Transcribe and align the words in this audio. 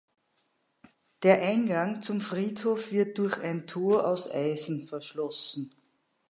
Der 1.21 1.43
Eingang 1.43 2.01
zum 2.01 2.21
Friedhof 2.21 2.91
wird 2.91 3.19
durch 3.19 3.37
ein 3.39 3.67
Tor 3.67 4.07
aus 4.07 4.27
Eisen 4.31 4.87
verschlossen. 4.87 5.75